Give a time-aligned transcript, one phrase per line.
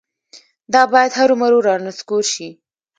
[0.73, 2.49] دا باید هرومرو رانسکور شي.